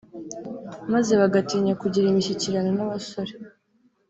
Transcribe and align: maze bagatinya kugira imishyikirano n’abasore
maze 0.93 1.11
bagatinya 1.21 1.73
kugira 1.81 2.05
imishyikirano 2.07 2.69
n’abasore 2.77 3.33